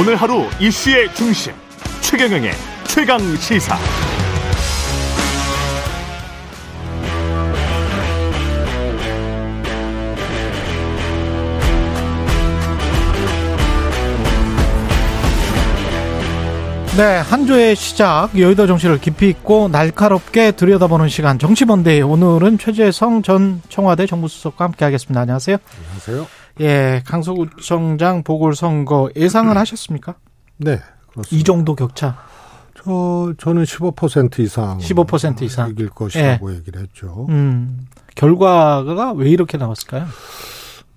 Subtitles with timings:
[0.00, 1.52] 오늘 하루 이슈의 중심
[2.00, 2.52] 최경영의
[2.86, 3.76] 최강 시사.
[16.96, 23.60] 네, 한 주의 시작 여의도 정치를 깊이 있고 날카롭게 들여다보는 시간 정치본데이 오늘은 최재성 전
[23.68, 25.20] 청와대 정무수석과 함께하겠습니다.
[25.20, 25.58] 안녕하세요.
[25.76, 26.39] 안녕하세요.
[26.60, 30.14] 예, 강서구청장 보궐선거 예상을 하셨습니까?
[30.58, 30.78] 네,
[31.10, 31.36] 그렇습니다.
[31.36, 32.16] 이 정도 격차
[32.82, 35.70] 저 저는 15% 이상 15% 이상.
[35.70, 37.26] 이길 것이라고 얘기를 했죠.
[37.30, 40.06] 음, 결과가 왜 이렇게 나왔을까요?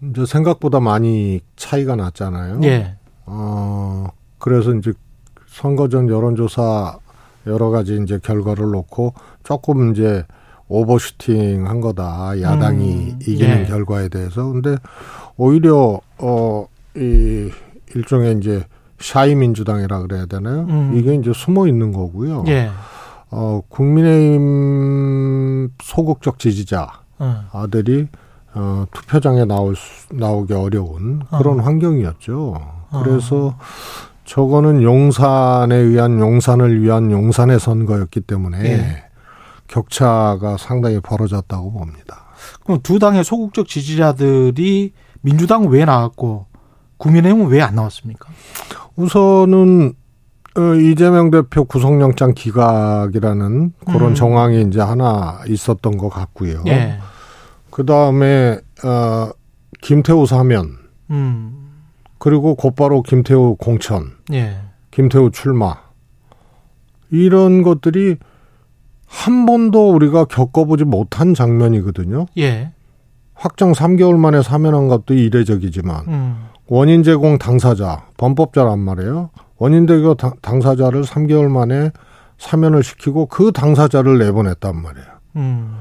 [0.02, 2.60] 이제 생각보다 많이 차이가 났잖아요.
[2.64, 2.96] 예,
[3.26, 4.08] 어
[4.40, 4.92] 그래서 이제
[5.48, 6.98] 선거 전 여론조사
[7.48, 10.26] 여러 가지 이제 결과를 놓고 조금 이제
[10.68, 12.42] 오버슈팅 한 거다.
[12.42, 13.66] 야당이 음, 이기는 예.
[13.66, 14.44] 결과에 대해서.
[14.48, 14.76] 근데
[15.38, 17.50] 오히려 어이
[17.96, 18.66] 일종의 이제
[19.00, 20.66] 샤이 민주당이라 그래야 되나요?
[20.70, 20.94] 음.
[20.96, 22.44] 이게 이제 숨어 있는 거고요.
[22.48, 22.70] 예,
[23.30, 26.88] 어, 국민의힘 소극적 지지자
[27.20, 28.08] 어, 아들이
[28.54, 31.64] 어, 투표장에 나올 수, 나오기 어려운 그런 어.
[31.64, 32.54] 환경이었죠.
[33.04, 33.58] 그래서
[34.26, 39.04] 저거는 용산에 의한 용산을 위한 용산의 선거였기 때문에 예.
[39.68, 42.26] 격차가 상당히 벌어졌다고 봅니다.
[42.64, 46.46] 그럼 두 당의 소극적 지지자들이 민주당은 왜 나왔고
[46.98, 48.30] 국민의힘은 왜 안 나왔습니까?
[48.96, 49.94] 우선은
[50.56, 54.16] 어, 이재명 대표 구속영장 기각이라는 그런 음.
[54.16, 56.64] 정황이 이제 하나 있었던 것 같고요.
[56.68, 57.00] 예,
[57.72, 59.30] 그 다음에 어,
[59.82, 60.78] 김태우 사면
[61.10, 61.72] 음,
[62.20, 64.58] 그리고 곧바로 김태우 공천, 예,
[64.92, 65.76] 김태우 출마
[67.10, 68.18] 이런 것들이
[69.08, 72.28] 한 번도 우리가 겪어보지 못한 장면이거든요.
[72.38, 72.74] 예,
[73.36, 76.38] 확정 3개월 만에 사면한 것도 이례적이지만 음,
[76.68, 79.30] 원인 제공 당사자 범법자란 말이에요.
[79.58, 81.92] 원인 제공 당- 당사자를 3개월 만에
[82.38, 85.08] 사면을 시키고 그 당사자를 내보냈단 말이에요.
[85.38, 85.76] 음,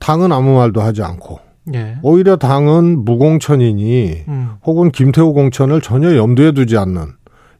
[0.00, 1.40] 당은 아무 말도 하지 않고
[1.74, 7.12] 예, 오히려 당은 무공천이니 음, 혹은 김태우 공천을 전혀 염두에 두지 않는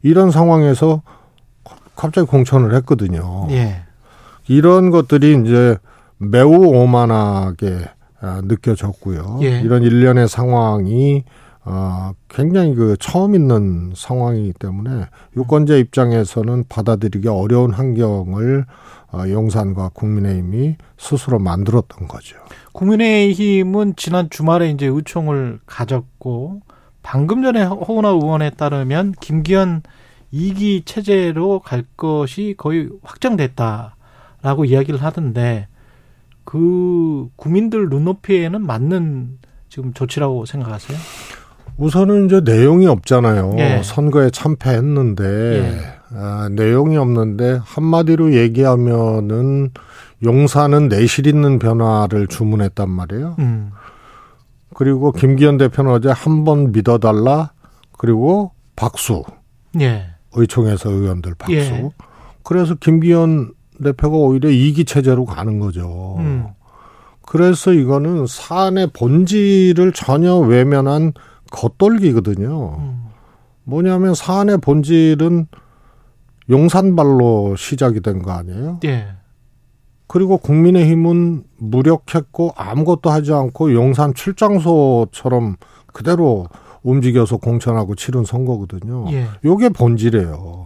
[0.03, 1.01] 이런 상황에서
[1.95, 3.47] 갑자기 공천을 했거든요.
[3.49, 3.81] 예,
[4.47, 5.77] 이런 것들이 이제
[6.17, 7.79] 매우 오만하게
[8.19, 9.39] 아, 느껴졌고요.
[9.43, 9.61] 예.
[9.61, 11.23] 이런 일련의 상황이
[11.69, 18.65] 어, 굉장히 그 처음 있는 상황이기 때문에 유권자 입장에서는 받아들이기 어려운 환경을
[19.11, 22.37] 어, 용산과 국민의힘이 스스로 만들었던 거죠.
[22.71, 26.61] 국민의힘은 지난 주말에 이제 의총을 가졌고
[27.03, 29.83] 방금 전에 허은하 의원에 따르면 김기현
[30.33, 35.67] 2기 체제로 갈 것이 거의 확정됐다라고 이야기를 하던데
[36.49, 39.37] 그 국민들 눈높이에는 맞는
[39.67, 40.97] 지금 조치라고 생각하세요?
[41.77, 43.55] 우선은 이제 내용이 없잖아요.
[43.57, 43.81] 예.
[43.83, 46.15] 선거에 참패했는데 예.
[46.15, 49.71] 아, 내용이 없는데 한마디로 얘기하면은
[50.23, 53.35] 용산은 내실 있는 변화를 주문했단 말이에요.
[53.39, 53.71] 음,
[54.73, 57.51] 그리고 김기현 대표는 어제 한 번 믿어달라.
[57.97, 59.23] 그리고 박수.
[59.81, 61.53] 예, 의총에서 의원들 박수.
[61.57, 61.89] 예.
[62.43, 63.51] 그래서 김기현
[63.83, 66.15] 대표가 오히려 이기 체제로 가는 거죠.
[66.19, 66.47] 음,
[67.25, 71.13] 그래서 이거는 사안의 본질을 전혀 외면한
[71.51, 72.75] 겉돌기거든요.
[72.79, 73.03] 음,
[73.63, 75.47] 뭐냐면 사안의 본질은
[76.49, 78.79] 용산발로 시작이 된 거 아니에요?
[78.85, 79.07] 예,
[80.07, 85.57] 그리고 국민의힘은 무력했고 아무것도 하지 않고 용산 출장소처럼
[85.91, 86.47] 그대로
[86.83, 89.11] 움직여서 공천하고 치른 선거거든요.
[89.11, 90.65] 예, 요게 본질이에요.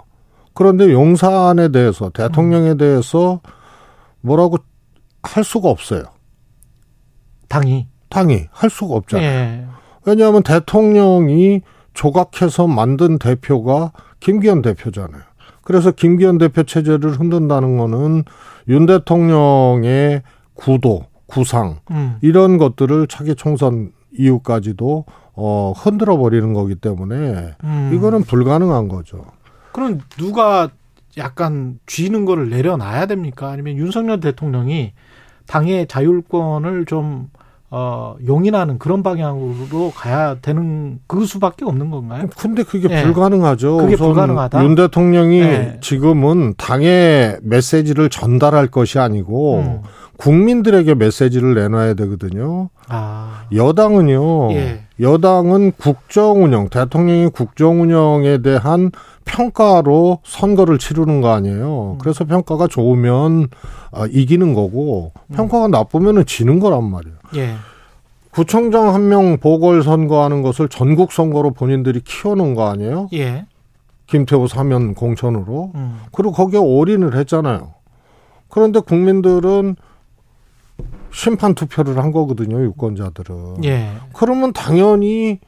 [0.53, 3.41] 그런데 용산에 대해서 대통령에 대해서
[4.21, 4.57] 뭐라고
[5.23, 6.03] 할 수가 없어요.
[7.47, 9.27] 당이 당이 할 수가 없잖아요.
[9.27, 9.65] 예,
[10.05, 11.61] 왜냐하면 대통령이
[11.93, 15.21] 조각해서 만든 대표가 김기현 대표잖아요.
[15.63, 18.23] 그래서 김기현 대표 체제를 흔든다는 거는
[18.67, 20.23] 윤 대통령의
[20.53, 27.91] 구도, 구상 음, 이런 것들을 차기 총선 이후까지도 어 흔들어 버리는 거기 때문에 음.
[27.93, 29.23] 이거는 불가능한 거죠.
[29.71, 30.69] 그럼 누가
[31.17, 33.49] 약간 쥐는 거를 내려놔야 됩니까?
[33.49, 34.93] 아니면 윤석열 대통령이
[35.47, 37.29] 당의 자율권을 좀
[37.73, 42.27] 어, 용인하는 그런 방향으로 가야 되는 그 수밖에 없는 건가요?
[42.37, 43.03] 근데 그게 예.
[43.03, 43.77] 불가능하죠.
[43.77, 44.61] 그게 불가능하다?
[44.63, 45.77] 윤 대통령이 예.
[45.79, 49.81] 지금은 당의 메시지를 전달할 것이 아니고 음.
[50.21, 52.69] 국민들에게 메시지를 내놔야 되거든요.
[52.87, 54.51] 아, 여당은요.
[54.53, 54.83] 예.
[54.99, 58.91] 여당은 국정 운영, 대통령이 국정 운영에 대한
[59.25, 61.93] 평가로 선거를 치르는 거 아니에요.
[61.93, 61.97] 음.
[61.97, 63.47] 그래서 평가가 좋으면
[63.91, 67.15] 아, 이기는 거고 평가가 나쁘면은 지는 거란 말이에요.
[67.37, 67.55] 예,
[68.29, 73.09] 구청장 한 명 보궐 선거하는 것을 전국 선거로 본인들이 키워놓은 거 아니에요?
[73.13, 73.47] 예,
[74.05, 75.71] 김태호 사면 공천으로.
[75.73, 75.99] 음.
[76.11, 77.73] 그리고 거기에 올인을 했잖아요.
[78.49, 79.77] 그런데 국민들은
[81.11, 83.63] 심판 투표를 한 거거든요, 유권자들은.
[83.65, 83.91] 예.
[84.13, 85.39] 그러면 당연히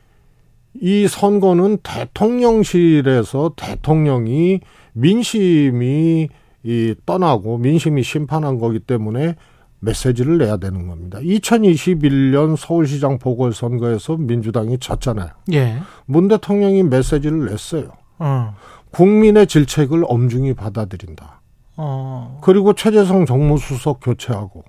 [0.82, 4.62] 이 선거는 대통령실에서 대통령이
[4.94, 6.30] 민심이
[6.64, 9.36] 이 떠나고 민심이 심판한 거기 때문에
[9.80, 11.20] 메시지를 내야 되는 겁니다.
[11.20, 15.30] 2021년 서울시장 보궐선거에서 민주당이 졌잖아요.
[15.52, 15.78] 예.
[16.06, 17.92] 문 대통령이 메시지를 냈어요.
[18.20, 18.56] 어.
[18.92, 21.42] 국민의 질책을 엄중히 받아들인다.
[21.76, 22.40] 어.
[22.42, 24.64] 그리고 최재성 정무수석 교체하고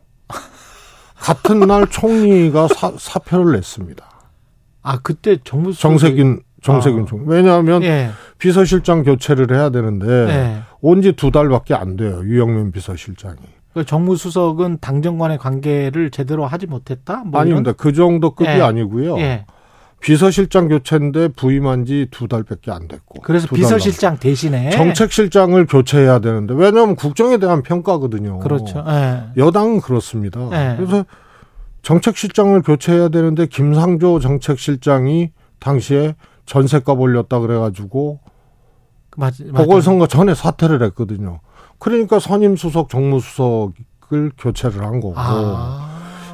[1.24, 4.04] 같은 날 총리가 사, 사표를 냈습니다.
[4.82, 7.06] 아 그때 정부 정세균 정세균 아.
[7.06, 7.24] 총리.
[7.26, 8.10] 왜냐하면 예.
[8.36, 10.62] 비서실장 교체를 해야 되는데 예.
[10.82, 12.20] 온지 두 달밖에 안 돼요.
[12.24, 13.38] 유영민 비서실장이.
[13.72, 17.24] 그 정무수석은 당정 간의 관계를 제대로 하지 못했다.
[17.24, 17.72] 뭐 아닙니다.
[17.72, 18.60] 그 정도 급이 예.
[18.60, 19.18] 아니고요.
[19.18, 19.46] 예.
[20.04, 23.22] 비서실장 교체인데 부임한 지 두 달밖에 안 됐고.
[23.22, 28.38] 그래서 비서실장 대신에 넘- 정책실장을 교체해야 되는데 왜냐하면 국정에 대한 평가거든요.
[28.40, 28.84] 그렇죠.
[28.86, 29.22] 예.
[29.38, 30.40] 여당은 그렇습니다.
[30.50, 30.74] 네.
[30.76, 31.04] 그래서
[31.82, 36.14] 정책실장을 교체해야 되는데 김상조 정책실장이 당시에
[36.46, 38.20] 전세값 올렸다 그래가지고
[39.16, 41.40] 맞, 보궐선거 전에 사퇴를 했거든요.
[41.78, 45.88] 그러니까 선임 수석, 정무수석을 교체를 한 거고 아.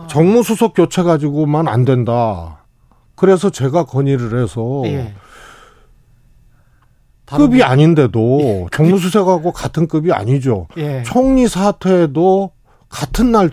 [0.09, 2.60] 정무수석 교체 가지고만 안 된다.
[3.21, 5.13] 그래서 제가 건의를 해서 예.
[7.27, 10.69] 급이 아닌데도 정무수석하고 같은 급이 아니죠.
[10.79, 11.03] 예.
[11.03, 12.51] 총리 사퇴도
[12.89, 13.51] 같은 날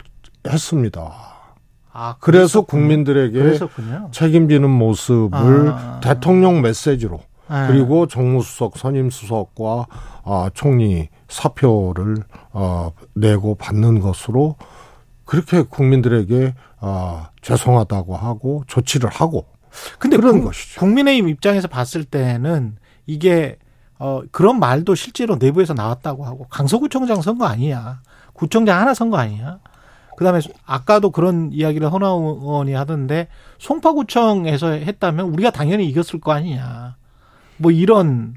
[0.48, 1.12] 했습니다.
[1.92, 2.62] 아, 그래서.
[2.62, 4.08] 국민들에게 그랬었군요.
[4.14, 6.00] 책임지는 모습을 아.
[6.02, 7.20] 대통령 메시지로
[7.52, 7.68] 예.
[7.68, 9.88] 그리고 정무수석, 선임 수석과
[10.24, 12.16] 아, 총리 사표를
[12.54, 14.56] 어, 내고 받는 것으로
[15.26, 19.57] 그렇게 국민들에게 아, 죄송하다고 하고 조치를 하고
[20.00, 20.80] 근데 그런 국- 것이죠.
[20.80, 23.58] 국민의힘 입장에서 봤을 때는 이게
[24.00, 28.02] 어 그런 말도 실제로 내부에서 나왔다고 하고 강서구청장 선거 아니야.
[28.34, 29.60] 구청장 하나 선거 아니야.
[30.18, 33.28] 그다음에 아까도 그런 이야기를 허나 의원이 하던데
[33.60, 36.96] 송파구청에서 했다면 우리가 당연히 이겼을 거 아니냐.
[37.58, 38.36] 뭐 이런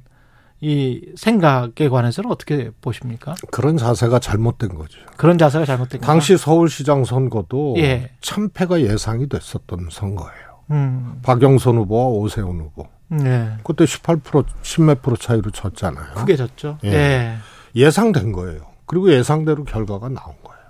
[0.62, 3.34] 이 생각에 관해서는 어떻게 보십니까?
[3.50, 4.98] 그런 자세가 잘못된 거죠.
[5.16, 8.10] 그런 자세가 잘못된 당시 서울시장 선거도 예.
[8.20, 10.49] 참패가 예상이 됐었던 선거예요.
[10.70, 11.20] 음.
[11.22, 12.86] 박영선 후보와 오세훈 후보.
[13.08, 13.50] 네.
[13.64, 16.14] 그때 18% 10몇 프로 차이로 졌잖아요.
[16.14, 16.78] 크게 졌죠.
[16.84, 16.92] 예.
[16.92, 17.36] 예.
[17.74, 18.62] 예상된 거예요.
[18.86, 20.60] 그리고 예상대로 결과가 나온 거예요.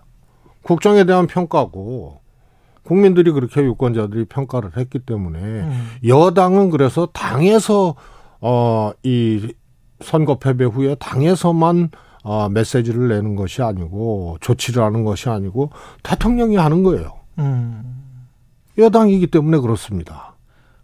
[0.62, 2.20] 국정에 대한 평가고
[2.82, 5.88] 국민들이 그렇게 유권자들이 평가를 했기 때문에 음.
[6.06, 7.94] 여당은 그래서 당에서
[8.40, 9.54] 어이
[10.00, 11.90] 선거 패배 후에 당에서만
[12.22, 15.70] 어 메시지를 내는 것이 아니고 조치를 하는 것이 아니고
[16.02, 17.20] 대통령이 하는 거예요.
[17.38, 18.09] 음.
[18.78, 20.34] 여당이기 때문에 그렇습니다.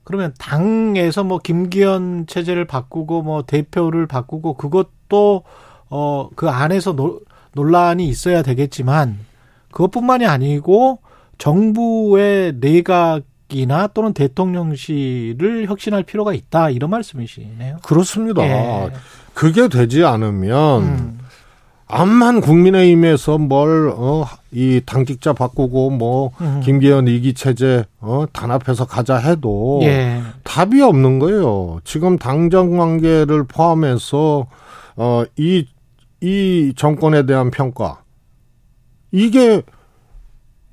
[0.04, 5.42] 그러면 당에서 뭐 김기현 체제를 바꾸고 뭐 대표를 바꾸고 그것도
[5.88, 7.20] 어 그 안에서 노,
[7.54, 9.18] 논란이 있어야 되겠지만
[9.70, 10.98] 그것뿐만이 아니고
[11.38, 17.78] 정부의 내각이나 또는 대통령실을 혁신할 필요가 있다 이런 말씀이시네요.
[17.82, 18.42] 그렇습니다.
[18.42, 18.90] 예.
[19.34, 21.18] 그게 되지 않으면 음.
[21.88, 26.60] 암만 국민의힘에서 뭘, 어, 이 당직자 바꾸고 뭐, 음.
[26.64, 30.20] 김기현 이기 체제, 어, 단합해서 가자 해도 예.
[30.42, 31.78] 답이 없는 거예요.
[31.84, 34.46] 지금 당정 관계를 포함해서,
[34.96, 35.66] 어, 이,
[36.20, 38.02] 이 정권에 대한 평가.
[39.12, 39.62] 이게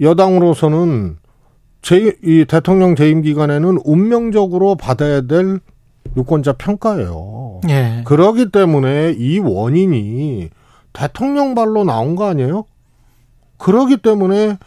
[0.01, 1.17] 여당으로서는
[1.83, 5.59] 제, 이 대통령 재임 기간에는 운명적으로 받아야 될
[6.17, 7.61] 유권자 평가예요.
[7.69, 8.01] 예.
[8.05, 10.49] 그러기 때문에 이 원인이
[10.93, 12.65] 대통령 발로 나온 거 아니에요?
[13.57, 14.57] 그러기 때문에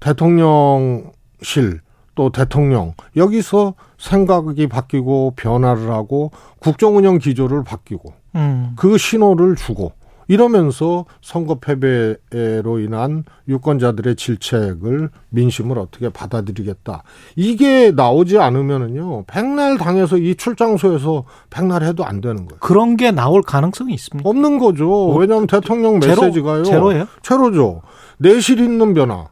[0.00, 1.80] 대통령실
[2.14, 8.72] 또 대통령 여기서 생각이 바뀌고 변화를 하고 국정 운영 기조를 바뀌고 음.
[8.76, 9.92] 그 신호를 주고
[10.28, 17.02] 이러면서 선거 패배로 인한 유권자들의 질책을 민심을 어떻게 받아들이겠다.
[17.36, 19.24] 이게 나오지 않으면은요.
[19.26, 22.58] 백날 당해서 이 출장소에서 백날 해도 안 되는 거예요.
[22.60, 24.28] 그런 게 나올 가능성이 있습니까?
[24.28, 25.08] 없는 거죠.
[25.14, 26.22] 왜냐하면 대통령 제로?
[26.22, 26.64] 메시지가요.
[26.64, 27.06] 제로예요?
[27.22, 27.82] 제로죠.
[28.18, 29.28] 내실 있는 변화.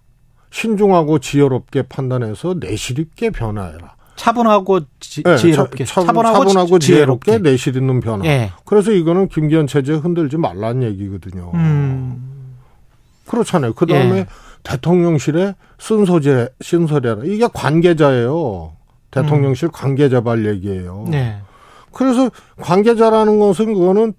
[0.50, 3.96] 신중하고 지혜롭게 판단해서 내실 있게 변화해라.
[4.16, 5.84] 차분하고 지, 네, 지혜롭게.
[5.84, 8.24] 차, 차분하고, 차분하고 지- 지혜롭게 내실 있는 변화.
[8.26, 8.52] 예.
[8.64, 11.50] 그래서 이거는 김기현 체제 흔들지 말라는 얘기거든요.
[11.54, 12.30] 음.
[13.26, 13.74] 그렇잖아요.
[13.74, 14.26] 그 다음에 예.
[14.62, 17.22] 대통령실에 순서제, 순서제라.
[17.24, 18.72] 이게 관계자예요.
[19.10, 21.04] 대통령실 관계자발 얘기예요.
[21.08, 21.40] 네.
[21.92, 22.30] 그래서
[22.60, 24.14] 관계자라는 것은 그거는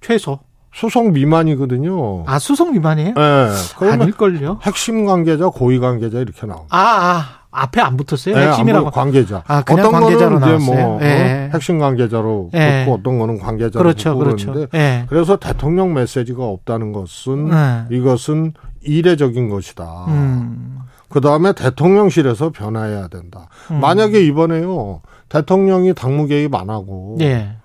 [0.00, 0.40] 최소.
[0.74, 2.24] 수석 미만이거든요.
[2.26, 3.14] 아, 수석 미만이에요?
[3.16, 3.48] 예.
[3.78, 4.58] 그러면 아닐걸요?
[4.62, 6.68] 핵심 관계자, 고위 관계자 이렇게 나옵니다.
[6.76, 7.26] 아, 아,
[7.62, 8.34] 앞에 안 붙었어요.
[8.34, 8.90] 네, 핵심이라고.
[8.90, 9.42] 관계자.
[9.46, 10.98] 아, 그냥 어떤 관계자로 거는 이제 뭐 나왔어요.
[11.02, 11.48] 예.
[11.48, 11.50] 어?
[11.54, 12.84] 핵심 관계자로 예.
[12.84, 14.52] 붙고 어떤 거는 관계자로 그렇죠, 붙고 그렇죠.
[14.52, 15.04] 그러는데 예.
[15.08, 17.84] 그래서 대통령 메시지가 없다는 것은 네.
[17.90, 20.06] 이것은 이례적인 것이다.
[20.08, 20.78] 음.
[21.08, 23.48] 그 다음에 대통령실에서 변화해야 된다.
[23.70, 23.80] 음.
[23.80, 27.56] 만약에 이번에요 대통령이 당무 개입 안 하고 예.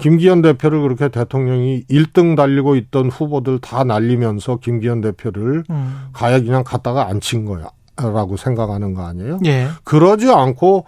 [0.00, 6.08] 김기현 대표를 그렇게 대통령이 1등 달리고 있던 후보들 다 날리면서 김기현 대표를 음.
[6.12, 7.68] 가야 그냥 갖다가 앉힌 거야.
[7.96, 9.38] 라고 생각하는 거 아니에요?
[9.46, 9.68] 예.
[9.84, 10.84] 그러지 않고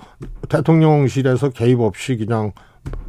[0.49, 2.53] 대통령실에서 개입 없이 그냥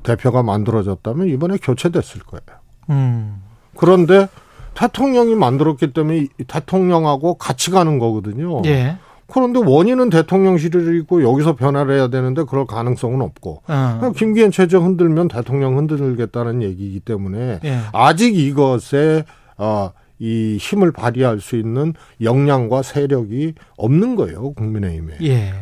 [0.04, 2.60] 대표가 만들어졌다면 이번에 교체됐을 거예요.
[2.90, 3.42] 음.
[3.76, 4.28] 그런데
[4.76, 8.62] 대통령이 만들었기 때문에 이 대통령하고 같이 가는 거거든요.
[8.66, 8.98] 예.
[9.26, 13.98] 그런데 원인은 대통령실이 있고 여기서 변화를 해야 되는데 그럴 가능성은 없고 어.
[14.00, 17.80] 그냥 김기현 체제 흔들면 대통령 흔들겠다는 얘기이기 때문에 예.
[17.92, 19.26] 아직 이것에
[19.58, 25.18] 어, 이 힘을 발휘할 수 있는 역량과 세력이 없는 거예요 국민의힘에.
[25.24, 25.54] 예.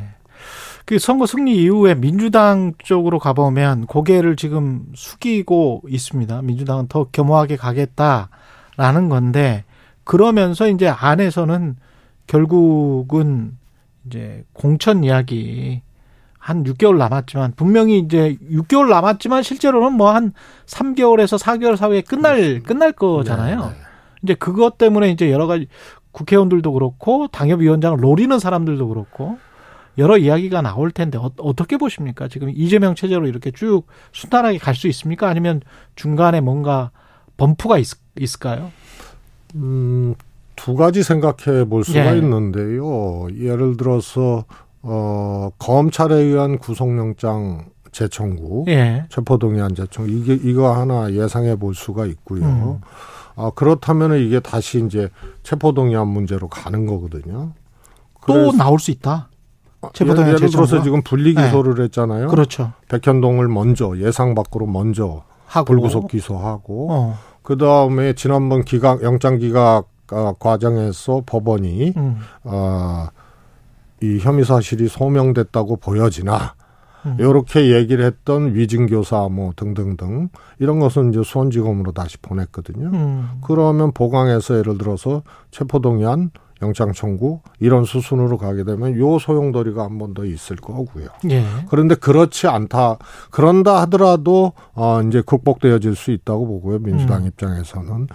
[0.85, 6.43] 그 선거 승리 이후에 민주당 쪽으로 가보면 고개를 지금 숙이고 있습니다.
[6.43, 9.63] 민주당은 더 겸허하게 가겠다라는 건데
[10.03, 11.75] 그러면서 이제 안에서는
[12.27, 13.57] 결국은
[14.05, 15.81] 이제 공천 이야기
[16.37, 20.33] 한 6개월 남았지만 분명히 이제 6개월 남았지만 실제로는 뭐 한
[20.67, 23.59] 3개월에서 4개월 사이에 끝날 끝날 거잖아요.
[23.59, 23.84] 네, 네.
[24.25, 25.67] 이제 그것 때문에 이제 여러 가지
[26.11, 29.37] 국회의원들도 그렇고 당협위원장을 노리는 사람들도 그렇고
[29.97, 32.27] 여러 이야기가 나올 텐데 어, 어떻게 보십니까?
[32.27, 35.29] 지금 이재명 체제로 이렇게 쭉 순탄하게 갈 수 있습니까?
[35.29, 35.61] 아니면
[35.95, 36.91] 중간에 뭔가
[37.37, 37.87] 범프가 있,
[38.19, 38.71] 있을까요?
[39.55, 40.15] 음,
[40.55, 42.17] 두 가지 생각해 볼 수가 예.
[42.17, 43.27] 있는데요.
[43.37, 44.43] 예를 들어서
[44.81, 49.05] 어, 검찰에 의한 구속영장 재청구, 예.
[49.09, 52.43] 체포동의안 재청 이게 이거 하나 예상해 볼 수가 있고요.
[52.43, 52.81] 음.
[53.35, 55.09] 아 그렇다면 이게 다시 이제
[55.43, 57.51] 체포동의안 문제로 가는 거거든요.
[58.27, 59.29] 또 나올 수 있다.
[59.81, 60.81] 아, 체포동의안 예를, 예를 들어서?
[60.81, 62.27] 지금 분리 기소를 했잖아요.
[62.27, 62.71] 그렇죠.
[62.89, 67.17] 백현동을 먼저 예상 밖으로 먼저 하고 불구속 기소하고 어.
[67.43, 72.17] 그 다음에 지난번 기각 영장 기각 아, 과정에서 법원이 음.
[72.43, 73.09] 아,
[74.01, 76.55] 이 혐의 사실이 소명됐다고 보여지나
[77.05, 77.15] 음.
[77.19, 82.87] 이렇게 얘기를 했던 위증교사 뭐 등등등 이런 것은 이제 수원지검으로 다시 보냈거든요.
[82.93, 83.29] 음.
[83.43, 85.21] 그러면 보강해서 예를 들어서
[85.51, 86.31] 체포동의안
[86.61, 91.07] 영장 청구 이런 수순으로 가게 되면 요 소용돌이가 한 번 더 있을 거고요.
[91.29, 91.43] 예.
[91.69, 92.97] 그런데 그렇지 않다.
[93.29, 96.79] 그런다 하더라도 어 이제 극복되어질 수 있다고 보고요.
[96.79, 97.27] 민주당 음.
[97.27, 98.07] 입장에서는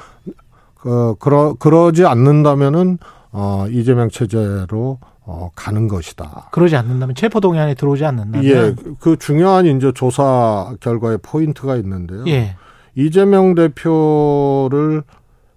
[0.74, 2.98] 그 그러 그러지 않는다면은
[3.32, 4.98] 어 이재명 체제로
[5.30, 6.48] 어 가는 것이다.
[6.50, 12.24] 그러지 않는다면 체포 동의안에 들어오지 않는다면 예, 그 중요한 이제 조사 결과에 포인트가 있는데요.
[12.26, 12.56] 예.
[12.96, 15.04] 이재명 대표를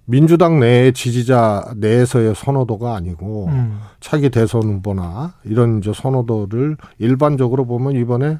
[0.06, 3.80] 민주당 내 지지자 내에서의 선호도가 아니고 음.
[4.00, 8.38] 차기 대선 후보나 이런 이제 선호도를 일반적으로 보면 이번에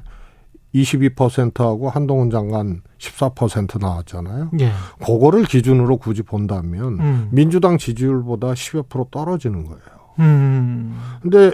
[0.74, 4.50] 22%하고 한동훈 장관 14% 나왔잖아요.
[4.60, 4.70] 예.
[5.04, 7.28] 그거를 기준으로 굳이 본다면 음.
[7.30, 9.93] 민주당 지지율보다 10여 프로 떨어지는 거예요.
[10.18, 10.96] 음.
[11.22, 11.52] 근데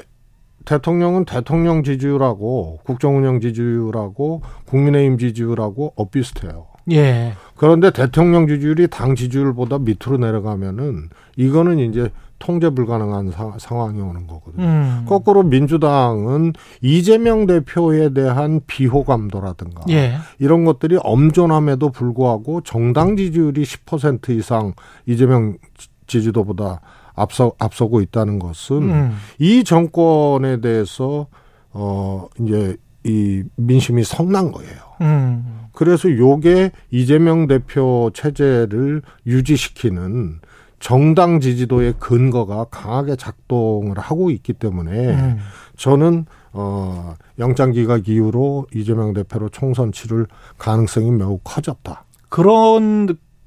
[0.65, 6.67] 대통령은 대통령 지지율하고 국정운영 지지율하고 국민의힘 지지율하고 엇비슷해요.
[6.93, 7.33] 예.
[7.57, 14.65] 그런데 대통령 지지율이 당 지지율보다 밑으로 내려가면은 이거는 이제 통제 불가능한 사- 상황이 오는 거거든요.
[14.65, 15.05] 음.
[15.07, 20.15] 거꾸로 민주당은 이재명 대표에 대한 비호감도라든가 예.
[20.39, 24.73] 이런 것들이 엄존함에도 불구하고 정당 지지율이 10% 이상
[25.07, 26.81] 이재명 지- 지지도보다
[27.15, 29.17] 앞서 앞서고 있다는 것은 음.
[29.39, 31.27] 이 정권에 대해서
[31.73, 34.77] 어 이제 이 민심이 성난 거예요.
[35.01, 35.61] 음.
[35.73, 40.41] 그래서 요게 이재명 대표 체제를 유지시키는
[40.79, 45.39] 정당 지지도의 근거가 강하게 작동을 하고 있기 때문에 음.
[45.77, 50.27] 저는 어 영장 기각 이후로 이재명 대표로 총선 치를
[50.59, 52.05] 가능성이 매우 커졌다.
[52.29, 52.41] 그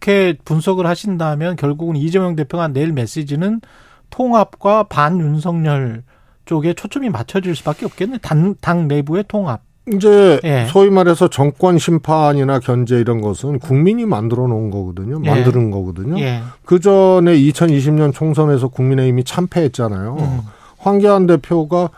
[0.03, 3.62] 렇게 분석을 하신다면 결국은 이재명 대표가 내일 메시지는
[4.10, 6.03] 통합과 반윤석열
[6.45, 8.19] 쪽에 초점이 맞춰질 수밖에 없겠네.
[8.22, 9.62] 당, 당 내부의 통합.
[9.91, 10.65] 이제 예.
[10.69, 15.19] 소위 말해서 정권 심판이나 견제 이런 것은 국민이 만들어 놓은 거거든요.
[15.25, 15.29] 예.
[15.29, 16.19] 만드는 거거든요.
[16.19, 16.41] 예.
[16.63, 20.17] 그 전에 2020년 총선에서 국민의힘이 참패했잖아요.
[20.19, 20.39] 음.
[20.77, 21.89] 황교안 대표가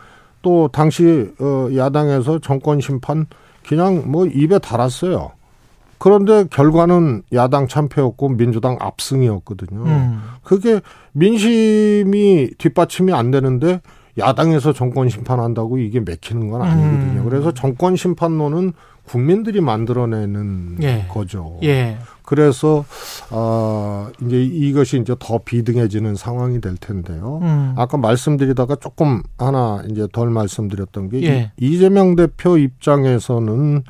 [0.42, 3.26] 또 당시 어 야당에서 정권 심판
[3.68, 5.35] 그냥 뭐 입에 달았어요.
[5.98, 9.82] 그런데 결과는 야당 참패였고 민주당 압승이었거든요.
[9.84, 10.20] 음.
[10.42, 10.80] 그게
[11.12, 13.80] 민심이 뒷받침이 안 되는데
[14.18, 17.20] 야당에서 정권 심판한다고 이게 맥히는 건 아니거든요.
[17.22, 17.24] 음.
[17.28, 18.72] 그래서 정권 심판론은
[19.04, 21.06] 국민들이 만들어내는 예.
[21.08, 21.58] 거죠.
[21.62, 21.98] 예.
[22.22, 22.84] 그래서
[23.30, 27.38] 아 이제 이것이 이제 더 비등해지는 상황이 될 텐데요.
[27.42, 27.74] 음.
[27.76, 31.52] 아까 말씀드리다가 조금 하나 이제 덜 말씀드렸던 게 예.
[31.60, 33.84] 이- 이재명 대표 입장에서는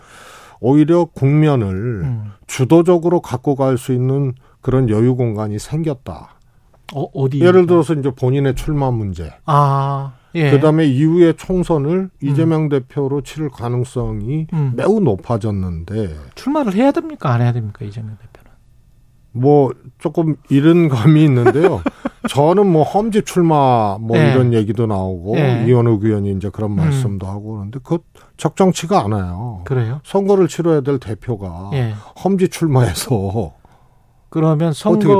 [0.60, 2.32] 오히려 국면을 음.
[2.46, 6.36] 주도적으로 갖고 갈 수 있는 그런 여유 공간이 생겼다.
[6.94, 7.40] 어, 어디?
[7.40, 10.50] 예를 들어서 이제 본인의 출마 문제, 아, 예.
[10.52, 14.72] 그다음에 이후에 총선을 이재명 대표로 치를 가능성이 음.
[14.76, 17.32] 매우 높아졌는데 출마를 해야 됩니까?
[17.32, 17.84] 안 해야 됩니까?
[17.84, 18.50] 이재명 대표는.
[19.32, 21.82] 뭐 조금 이런 감이 있는데요.
[22.28, 24.30] 저는 뭐 험지 출마 뭐 예.
[24.33, 25.64] 이런 얘기도 나오고 예.
[25.66, 26.76] 이원욱 의원이 이제 그런 음.
[26.76, 28.02] 말씀도 하고 그러는데 그것
[28.37, 29.62] 적정치가 않아요.
[29.64, 30.00] 그래요?
[30.04, 31.95] 선거를 치러야 될 대표가 예.
[32.23, 33.52] 험지 출마해서
[34.28, 35.14] 그러면 어떻게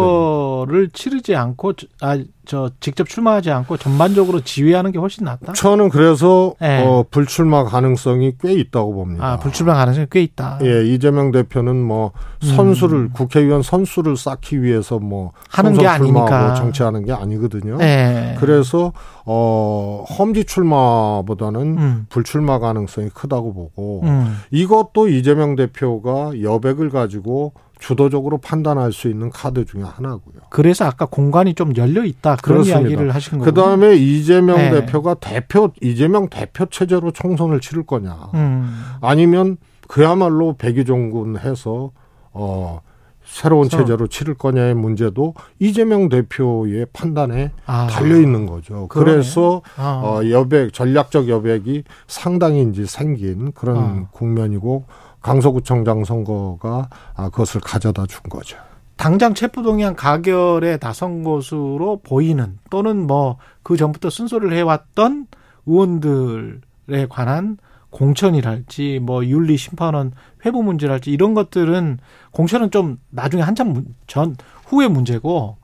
[0.67, 5.53] 선거를 치르지 않고 아 저 직접 출마하지 않고 전반적으로 지휘하는 게 훨씬 낫다.
[5.55, 6.85] 저는 그래서 예.
[6.87, 9.27] 어, 불출마 가능성이 꽤 있다고 봅니다.
[9.33, 10.61] 아 불출마 가능성이 꽤 있다.
[10.63, 12.13] 예, 이재명 대표는 뭐
[12.45, 12.55] 음.
[12.55, 16.55] 선수를 국회의원 선수를 쌓기 위해서 뭐 하는 게 아니니까.
[16.55, 17.79] 정치하는 게 아니거든요.
[17.81, 18.37] 예.
[18.39, 18.93] 그래서
[19.25, 22.07] 어 험지 출마보다는 음.
[22.11, 24.37] 불출마 가능성이 크다고 보고 음.
[24.53, 30.35] 이것도 이재명 대표가 여백을 가지고 주도적으로 판단할 수 있는 카드 중에 하나고요.
[30.51, 32.81] 그래서 아까 공간이 좀 열려 있다 그런 그렇습니다.
[32.91, 33.45] 이야기를 하신 거고.
[33.45, 34.71] 그 다음에 이재명 네.
[34.71, 38.83] 대표가 대표 이재명 대표 체제로 총선을 치를 거냐, 음.
[39.03, 41.91] 아니면 그야말로 백의종군 해서
[42.33, 42.81] 어
[43.25, 47.89] 새로운 그래서- 체제로 치를 거냐의 문제도 이재명 대표의 판단에 아.
[47.89, 48.87] 달려 있는 거죠.
[48.89, 49.11] 그러네.
[49.13, 50.01] 그래서 아.
[50.05, 54.09] 어, 여백, 전략적 여백이 상당히 이제 생긴 그런 어.
[54.13, 54.85] 국면이고
[55.23, 58.57] 강서구청장 선거가 아, 그것을 가져다 준 거죠.
[58.97, 65.27] 당장 체포동의안 가결에 나선 것으로 보이는 또는 뭐 그 전부터 순서를 해왔던
[65.67, 67.59] 의원들에 관한
[67.91, 70.13] 공천이랄지 뭐 윤리 심판원
[70.45, 71.99] 회부 문제랄지 이런 것들은
[72.31, 75.57] 공천은 좀 나중에 한참 문- 전 후의 문제고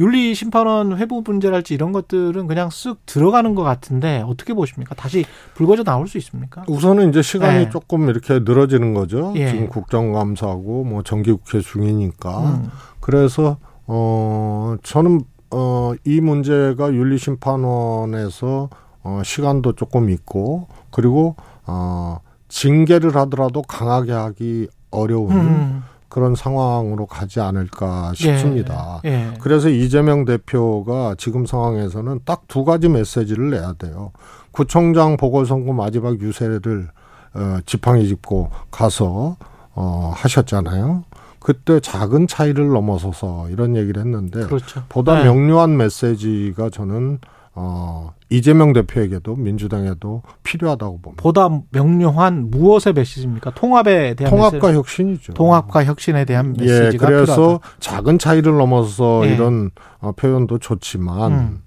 [0.00, 4.94] 윤리 심판원 회부 문제랄지 이런 것들은 그냥 쓱 들어가는 것 같은데 어떻게 보십니까?
[4.94, 6.64] 다시 불거져 나올 수 있습니까?
[6.68, 7.70] 우선은 이제 시간이 네.
[7.70, 9.34] 조금 이렇게 늘어지는 거죠.
[9.36, 9.50] 예.
[9.50, 12.38] 지금 국정감사고 뭐 정기국회 중이니까.
[12.40, 12.70] 음.
[13.00, 18.70] 그래서 어 저는 어이 문제가 윤리 심판원에서
[19.02, 21.36] 어 시간도 조금 있고 그리고
[21.66, 25.82] 어 징계를 하더라도 강하게 하기 어려운 음.
[26.10, 29.00] 그런 상황으로 가지 않을까 싶습니다.
[29.06, 29.10] 예.
[29.10, 29.34] 예.
[29.40, 34.10] 그래서 이재명 대표가 지금 상황에서는 딱 두 가지 메시지를 내야 돼요.
[34.50, 36.88] 구청장 보궐선거 마지막 유세를
[37.34, 39.36] 어, 지팡이 짚고 가서
[39.74, 41.04] 어, 하셨잖아요.
[41.38, 44.82] 그때 작은 차이를 넘어서서 이런 얘기를 했는데 그렇죠.
[44.88, 45.24] 보다 네.
[45.24, 47.20] 명료한 메시지가 저는
[47.54, 51.22] 어, 이재명 대표에게도 민주당에도 필요하다고 봅니다.
[51.22, 53.50] 보다 명료한 무엇의 메시지입니까?
[53.54, 54.76] 통합에 대한 통합과 메시지.
[54.78, 55.32] 혁신이죠.
[55.34, 57.68] 통합과 혁신에 대한 예, 메시지가 그래서 필요하다.
[57.80, 59.34] 작은 차이를 넘어서 예.
[59.34, 61.62] 이런 어, 표현도 좋지만 음.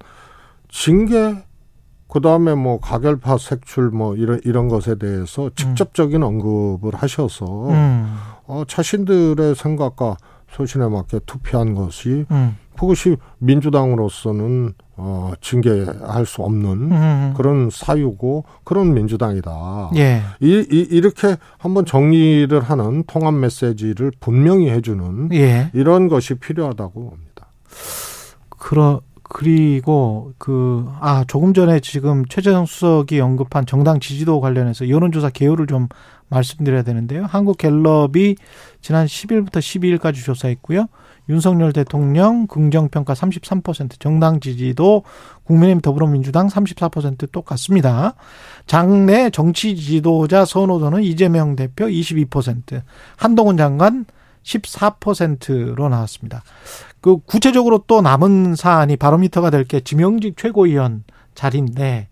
[0.70, 1.36] 징계
[2.08, 8.16] 그다음에 뭐 가결파 색출 뭐 이런 이런 것에 대해서 직접적인 언급을 하셔서 음.
[8.46, 10.18] 어, 자신들의 생각과
[10.52, 12.56] 소신에 맞게 투표한 것이 음.
[12.78, 17.34] 그것이 민주당으로서는 어, 징계할 수 없는 음.
[17.36, 19.92] 그런 사유고 그런 민주당이다.
[19.96, 20.22] 예.
[20.40, 25.70] 이, 이, 이 렇게 한번 정리를 하는 통합 메시지를 분명히 해주는 예.
[25.74, 27.48] 이런 것이 필요하다고 봅니다.
[28.50, 35.68] 그러 그리고 그 아 조금 전에 지금 최재성 수석이 언급한 정당 지지도 관련해서 여론조사 개요를
[35.68, 35.88] 좀
[36.30, 37.26] 말씀드려야 되는데요.
[37.26, 38.36] 한국 갤럽이
[38.82, 40.88] 지난 10일부터 12일까지 조사했고요.
[41.30, 45.04] 윤석열 대통령 긍정평가 33%, 정당 지지도
[45.46, 48.16] 국민의힘 더불어민주당 34% 똑같습니다.
[48.68, 52.82] 장내 정치 지도자 선호도는 이재명 대표 22%,
[53.16, 54.06] 한동훈 장관
[54.44, 56.44] 14%로 나왔습니다.
[57.00, 61.04] 그 구체적으로 또 남은 사안이 바로미터가 될 게 지명직 최고위원
[61.36, 62.08] 자리인데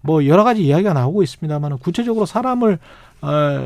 [0.00, 2.78] 뭐 여러 가지 이야기가 나오고 있습니다만 구체적으로 사람을
[3.20, 3.64] 어,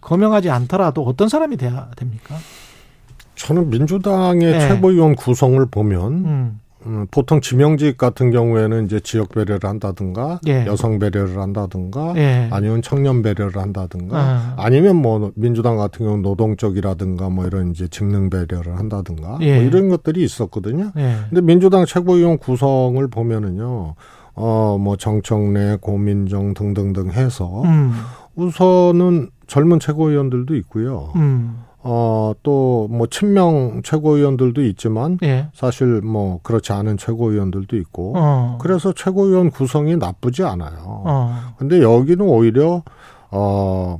[0.00, 2.36] 거명하지 않더라도 어떤 사람이 돼야 됩니까?
[3.46, 4.60] 저는 민주당의 네.
[4.60, 10.64] 최고위원 구성을 보면 음, 음, 보통 지명직 같은 경우에는 이제 지역 배려를 한다든가 예.
[10.66, 12.48] 여성 배려를 한다든가 예.
[12.52, 14.54] 아니면 청년 배려를 한다든가 아.
[14.58, 19.56] 아니면 뭐 민주당 같은 경우는 노동 쪽이라든가 뭐 이런 이제 직능 배려를 한다든가 예.
[19.56, 20.92] 뭐 이런 것들이 있었거든요.
[20.96, 21.16] 예.
[21.28, 23.94] 근데 민주당 최고위원 구성을 보면은요.
[24.34, 27.92] 어, 뭐 정청래, 고민정 등등등 해서 음,
[28.34, 31.12] 우선은 젊은 최고위원들도 있고요.
[31.16, 35.48] 음, 어, 또 뭐 친명 최고위원들도 있지만 예.
[35.54, 38.58] 사실 뭐 그렇지 않은 최고위원들도 있고 어.
[38.60, 40.78] 그래서 최고위원 구성이 나쁘지 않아요.
[41.04, 41.54] 어.
[41.58, 42.82] 근데 여기는 오히려
[43.30, 43.98] 어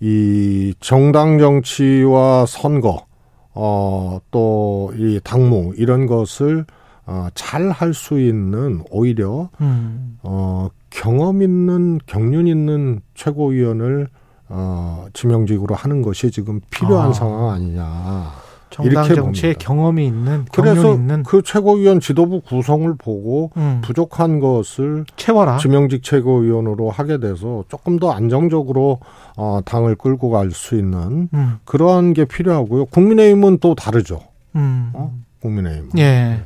[0.00, 3.06] 이 정당 정치와 선거,
[3.54, 6.66] 어, 또 이 당무 이런 것을
[7.06, 10.18] 어, 잘 할 수 있는 오히려 음.
[10.22, 14.08] 어, 경험 있는 경륜 있는 최고위원을
[14.48, 17.12] 어, 지명직으로 하는 것이 지금 필요한 아.
[17.12, 18.32] 상황 아니냐.
[18.68, 19.52] 정당 봅니다.
[19.58, 23.80] 경험이 있는 그래서 있는 그 최고위원 지도부 구성을 보고 음.
[23.82, 25.56] 부족한 것을 채워라.
[25.58, 28.98] 지명직 최고위원으로 하게 돼서 조금 더 안정적으로
[29.36, 31.58] 어, 당을 끌고 갈 수 있는 음.
[31.64, 32.86] 그러한 게 필요하고요.
[32.86, 34.20] 국민의힘은 또 다르죠.
[34.56, 34.90] 음.
[34.94, 35.14] 어?
[35.40, 35.90] 국민의힘.
[35.98, 36.42] 예.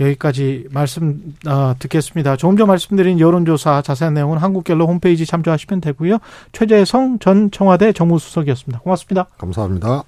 [0.00, 2.36] 여기까지 말씀 어, 듣겠습니다.
[2.36, 6.18] 조금 전 말씀드린 여론조사 자세한 내용은 한국갤럽 홈페이지 참조하시면 되고요.
[6.52, 8.80] 최재성 전 청와대 정무수석이었습니다.
[8.80, 9.26] 고맙습니다.
[9.38, 10.04] 감사합니다.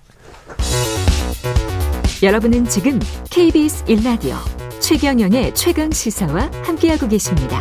[2.22, 2.98] 여러분은 지금
[3.30, 4.36] KBS 1라디오
[4.80, 7.60] 최경영의 최강 시사와 함께하고 계십니다.